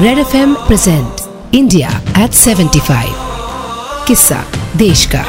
[0.00, 1.88] Red F M present India
[2.24, 3.12] at 75
[4.06, 4.42] किस्सा
[4.78, 5.22] देश का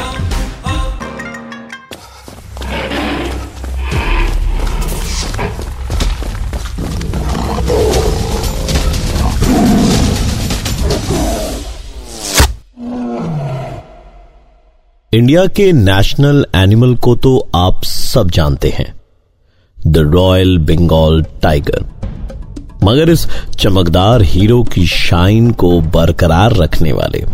[15.12, 18.92] इंडिया के नेशनल एनिमल को तो आप सब जानते हैं
[19.78, 21.84] द रॉयल बंगाल टाइगर
[22.84, 23.26] मगर इस
[23.58, 27.24] चमकदार हीरो की शाइन को बरकरार रखने वाले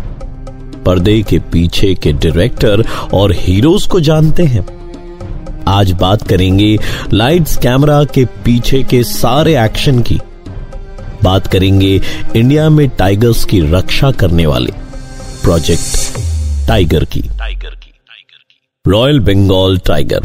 [0.87, 2.85] पर्दे के पीछे के डायरेक्टर
[3.15, 4.67] और हीरोज को जानते हैं।
[5.69, 6.79] आज बात करेंगे
[7.13, 10.19] लाइट्स कैमरा के पीछे के सारे एक्शन की।
[11.23, 12.01] बात करेंगे
[12.37, 14.73] इंडिया में टाइगर्स की रक्षा करने वाले
[15.43, 20.21] प्रोजेक्ट टाइगर की। टाइगर की टाइगर की रॉयल बंगाल टाइगर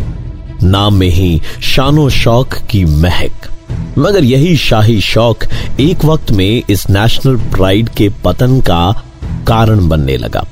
[0.63, 3.49] नाम में ही शानो शौक की महक।
[3.97, 5.43] मगर यही शाही शौक
[5.79, 9.03] एक वक्त में इस नेशनल प्राइड के पतन का
[9.47, 10.45] कारण बनने लगा।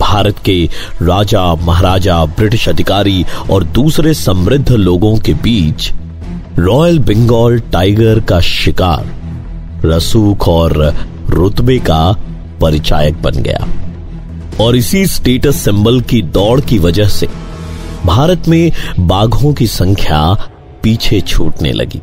[0.00, 0.68] भारत के
[1.02, 5.92] राजा, महाराजा, ब्रिटिश अधिकारी और दूसरे समृद्ध लोगों के बीच
[6.58, 9.06] रॉयल बंगाल टाइगर का शिकार,
[9.84, 10.94] रसूख और
[11.30, 12.16] रुतबे का
[12.60, 13.68] परिचायक बन गया।
[14.60, 17.28] और इसी स्टेटस सिंबल की दौड़ की वजह से
[18.04, 20.36] भारत में बाघों की संख्या
[20.82, 22.00] पीछे छूटने लगी।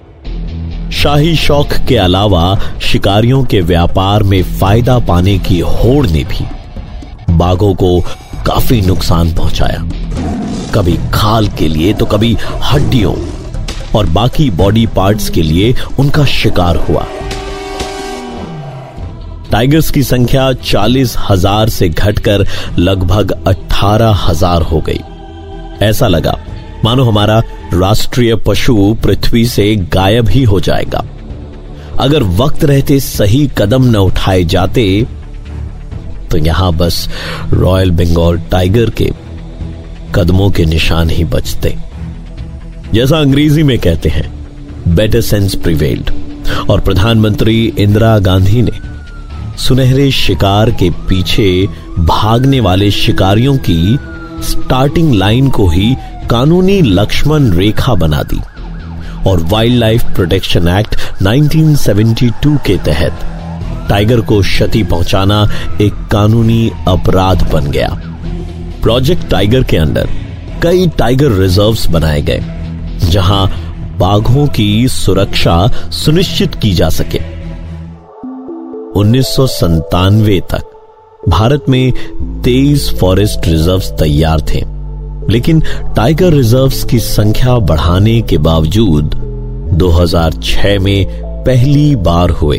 [0.96, 2.44] शाही शौक के अलावा
[2.82, 6.46] शिकारियों के व्यापार में फ़ायदा पाने की होड़ ने भी
[7.32, 8.00] बाघों को
[8.46, 9.82] काफ़ी नुकसान पहुँचाया।
[10.76, 13.14] कभी खाल के लिए तो कभी हड्डियों
[13.96, 17.06] और बाकी बॉडी पार्ट्स के लिए उनका शिकार हुआ।
[19.52, 22.46] टाइगर्स की संख्या चालीस हज़ार से घटकर
[22.80, 25.00] लगभग अठारह हज़ार हो गई।
[25.86, 26.38] ऐसा लगा,
[26.86, 27.42] मानो हमारा
[27.74, 31.04] राष्ट्रीय पशु पृथ्वी से गायब ही हो जाएगा।
[32.00, 34.86] अगर वक्त रहते सही कदम न उठाए जाते
[36.32, 37.08] तो यहाँ बस
[37.54, 39.10] रॉयल बंगाल टाइगर के
[40.16, 41.76] कदमों के निशान ही बचते।
[42.94, 46.12] जैसा अंग्रेज़ी में कहते हैं बेटर सेंस प्रिवेल्ड
[46.70, 48.80] और प्रधानमंत्री इंदिरा गांधी ने
[49.58, 51.50] सुनहरे शिकार के पीछे
[52.00, 53.98] भागने वाले शिकारियों की
[54.44, 55.96] स्टार्टिंग लाइन को ही
[56.30, 58.40] कानूनी लक्ष्मण रेखा बना दी
[59.30, 63.26] और वाइल्ड लाइफ प्रोटेक्शन एक्ट 1972 के तहत
[63.90, 65.50] टाइगर को क्षति पहुंचाना
[65.82, 67.90] एक कानूनी अपराध बन गया।
[68.82, 70.10] प्रोजेक्ट टाइगर के अंदर
[70.64, 72.44] कई टाइगर रिजर्व्स बनाए गए,
[73.10, 73.48] जहाँ
[74.00, 77.20] बाघों की सुरक्षा सुनिश्चित की जा सके।
[79.00, 79.36] उन्नीस
[80.52, 80.72] तक
[81.30, 81.92] भारत में
[82.44, 84.75] 23 फॉरेस्ट रिजर्व्स तैयार थे।
[85.30, 85.62] लेकिन
[85.96, 89.16] टाइगर रिजर्व्स की संख्या बढ़ाने के बावजूद
[89.74, 91.06] 2006 में
[91.46, 92.58] पहली बार हुए।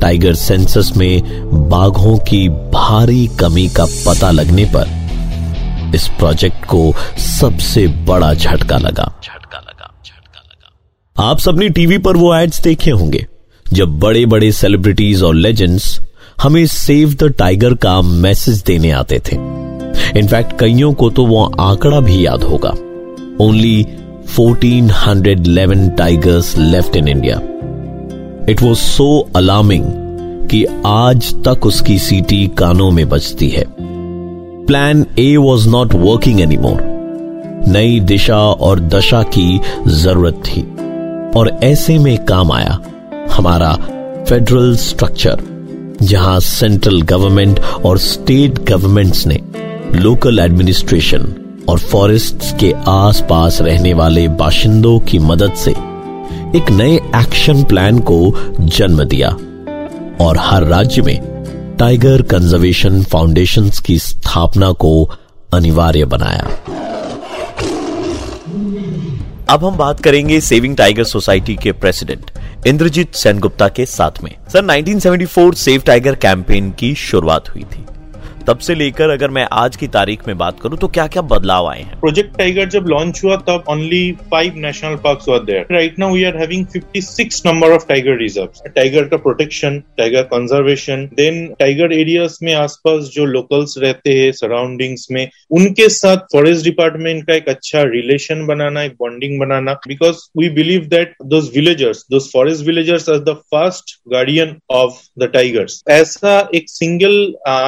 [0.00, 1.22] टाइगर सेंसस में
[1.70, 9.12] बाघों की भारी कमी का पता लगने पर इस प्रोजेक्ट को सबसे बड़ा झटका लगा।
[9.24, 13.26] झटका लगा झटका लगा। आप सबने टीवी पर वो एड्स देखे होंगे,
[13.72, 15.98] जब बड़े बड़े सेलिब्रिटीज और लेजेंड्स
[16.42, 19.36] हमें सेव द टाइगर का मैसेज देने आते थे।
[20.16, 22.74] इनफैक्ट कईयों को तो वो आंकड़ा भी याद होगा।
[23.40, 23.86] Only
[24.38, 27.40] 1411 tigers left in India
[28.48, 29.84] it was so alarming
[30.48, 33.64] कि आज तक उसकी सीटी कानों में बजती है।
[34.66, 36.80] Plan A was not working any more
[37.68, 40.62] नई दिशा और दशा की ज़रूरत थी।
[41.36, 42.78] और ऐसे में काम आया
[43.32, 43.72] हमारा
[44.28, 45.42] फेडरल स्ट्रक्चर
[46.02, 49.40] जहाँ सेंट्रल गवर्नमेंट और स्टेट गवर्नमेंट्स ने
[49.94, 51.24] लोकल एडमिनिस्ट्रेशन
[51.68, 55.70] और फॉरेस्ट्स के आसपास रहने वाले बाशिंदों की मदद से
[56.58, 59.28] एक नए एक्शन प्लान को जन्म दिया
[60.24, 65.10] और हर राज्य में टाइगर कंजर्वेशन फाउंडेशन की स्थापना को
[65.54, 66.46] अनिवार्य बनाया।
[69.48, 72.30] अब हम बात करेंगे सेविंग टाइगर सोसाइटी के प्रेसिडेंट
[72.66, 77.84] इंद्रजीत सेनगुप्ता के साथ में। सर 1974 सेव टाइगर कैंपेन की शुरुआत हुई थी।
[78.46, 81.66] तब से लेकर अगर मैं आज की तारीख में बात करूँ तो क्या क्या बदलाव
[81.68, 81.98] आए हैं?
[82.00, 86.36] प्रोजेक्ट टाइगर जब लॉन्च हुआ, तब only five national park there right now we are
[86.38, 92.52] having 56 number of tiger reserve tiger का protection tiger conservation then tiger areas में
[92.54, 98.46] आसपास जो लोकल्स रहते हैं सराउंडिंग्स में, उनके साथ फॉरेस्ट डिपार्टमेंट का एक अच्छा रिलेशन
[98.46, 103.36] बनाना, एक bonding banana because we believe that those villagers those forest villagers are the
[103.54, 107.16] first guardian of the tigers ऐसा एक single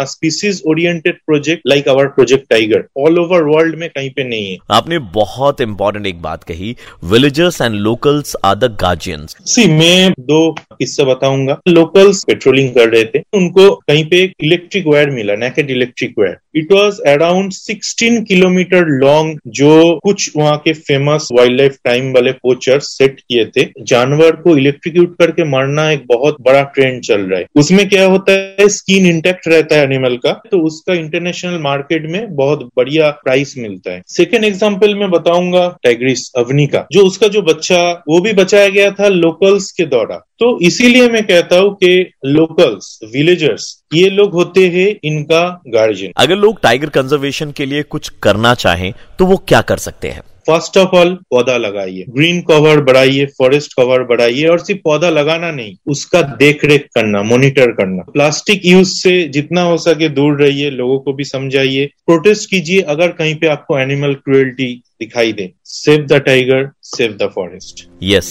[0.09, 4.56] species oriented project like our project tiger all over world में कहीं पे नहीं है।
[4.70, 6.75] आपने बहुत इंपॉर्टेंट एक बात कही
[7.05, 13.05] villagers and locals are the guardians see मैं दो किस्सा बताऊँगा। लोकल्स पेट्रोलिंग कर रहे
[13.05, 18.87] थे। उनको कहीं पे इलेक्ट्रिक वायर मिला naked electric wire it was around 16 kilometre
[18.87, 24.37] long जो कुछ वहाँ के फ़ेमस वाइल्ड लाइफ टाइम वाले पोचर सेट किए थे। जानवर
[24.37, 28.69] को इलेक्ट्रिक्यूट करके मारना एक बहुत बड़ा ट्रेंड चल रहा है। उसमें क्या होता है?
[28.69, 33.93] स्किन इंटेक्ट रहता है एनिमल का। तो उसका इंटरनेशनल मार्केट में बहुत बढ़िया प्राइस मिलता
[33.93, 37.79] है। सेकेंड एग्ज़ाम्पल मैं बताऊँगा टाइग्रिस अवनी का जो उसका जो बच्चा,
[38.09, 42.99] वो भी बचाया गया था लोकल्स के द्वारा। तो इसीलिए मैं कहता हूँ कि लोकल्स
[43.15, 48.55] विलेजर्स ये लोग होते हैं इनका गार्जियन अगर लोग टाइगर कंजर्वेशन के लिए कुछ करना
[48.57, 50.23] चाहें तो वो क्या कर सकते हैं?
[50.46, 55.50] फ़र्स्ट ऑफ़ ऑल पौधा लगाइए। ग्रीन कवर बढ़ाइए फॉरेस्ट कवर बढ़ाइए और सिर्फ़ पौधा लगाना
[55.50, 60.70] नहीं उसका देख रेख करना मॉनिटर करना। प्लास्टिक यूज़ से जितना हो सके दूर रहिए
[60.70, 66.06] लोगों को भी समझाइए। प्रोटेस्ट कीजिए अगर कहीं पे आपको एनिमल क्रुएल्टी दिखाई दे। Save
[66.06, 68.26] the tiger save the forest yes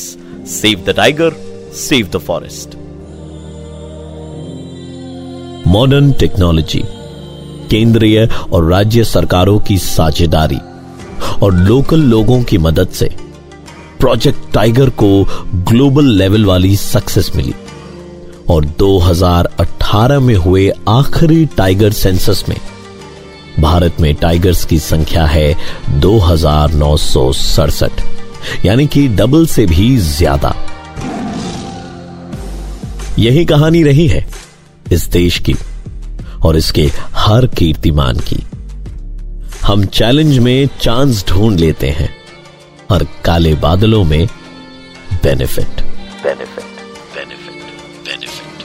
[0.51, 1.31] save the tiger
[1.77, 2.75] save the forest
[5.68, 6.81] modern technology
[7.69, 10.57] केंद्रीय और राज्य सरकारों की साझेदारी।
[11.44, 13.10] और लोकल लोगों की मदद से
[14.00, 15.10] प्रोजेक्ट टाइगर को
[15.69, 17.54] ग्लोबल लेवल वाली सक्सेस मिली।
[18.50, 22.57] और 2018 में हुए आखिरी टाइगर सेंसस में
[23.60, 25.56] भारत में टाइगर्स की संख्या है
[26.00, 28.01] दो हज़ार नौ सौ सड़सठ,
[28.66, 30.56] यानी कि डबल से भी ज़्यादा।
[33.19, 34.25] यही कहानी रही है
[34.92, 35.56] इस देश की
[36.45, 38.44] और इसके हर कीर्तिमान की।
[39.65, 42.10] हम चैलेंज में चांस ढूंढ लेते हैं
[42.92, 44.25] और काले बादलों में
[45.24, 45.81] benefit
[46.24, 46.81] benefit
[47.15, 47.62] benefit
[48.07, 48.62] benefit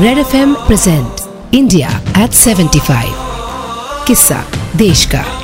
[0.00, 1.88] red F M present India
[2.24, 3.04] at 75
[4.06, 4.44] किस्सा
[4.76, 5.41] देश का।